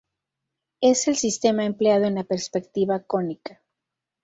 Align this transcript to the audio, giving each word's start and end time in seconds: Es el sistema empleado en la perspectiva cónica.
Es 0.81 1.07
el 1.07 1.15
sistema 1.15 1.63
empleado 1.63 2.05
en 2.05 2.15
la 2.15 2.23
perspectiva 2.23 3.03
cónica. 3.03 3.61